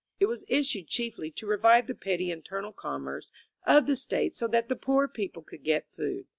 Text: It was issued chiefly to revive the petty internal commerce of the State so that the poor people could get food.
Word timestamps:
It 0.19 0.25
was 0.25 0.43
issued 0.47 0.87
chiefly 0.87 1.29
to 1.29 1.45
revive 1.45 1.85
the 1.85 1.93
petty 1.93 2.31
internal 2.31 2.71
commerce 2.71 3.31
of 3.67 3.85
the 3.85 3.95
State 3.95 4.35
so 4.35 4.47
that 4.47 4.67
the 4.67 4.75
poor 4.75 5.07
people 5.07 5.43
could 5.43 5.61
get 5.63 5.91
food. 5.93 6.25